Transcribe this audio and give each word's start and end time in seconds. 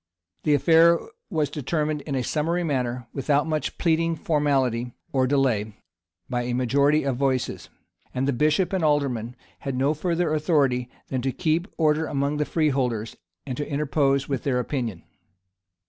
[]The 0.45 0.55
affair 0.55 0.97
was 1.29 1.51
determined 1.51 2.01
in 2.01 2.15
a 2.15 2.23
summary 2.23 2.63
manner, 2.63 3.05
without 3.13 3.45
much 3.45 3.77
pleading 3.77 4.15
formality, 4.15 4.93
or 5.13 5.27
delay, 5.27 5.75
by 6.27 6.41
a 6.41 6.55
majority 6.55 7.03
of 7.03 7.17
voices; 7.17 7.69
and 8.11 8.27
the 8.27 8.33
bishop 8.33 8.73
and 8.73 8.83
alderman 8.83 9.35
had 9.59 9.75
no 9.75 9.93
further 9.93 10.33
authority 10.33 10.89
than 11.09 11.21
to 11.21 11.31
keep 11.31 11.67
order 11.77 12.07
among 12.07 12.37
the 12.37 12.45
freeholders, 12.45 13.15
and 13.45 13.59
interpose 13.59 14.27
with 14.27 14.41
their 14.41 14.57
opinion. 14.59 15.03